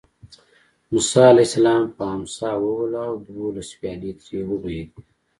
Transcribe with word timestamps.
موسی 0.91 1.19
علیه 1.31 1.47
السلام 1.49 1.83
په 1.97 2.03
امسا 2.15 2.51
ووهله 2.57 3.01
او 3.09 3.15
دولس 3.27 3.69
ویالې 3.79 4.11
ترې 4.21 4.39
وبهېدې. 4.49 4.87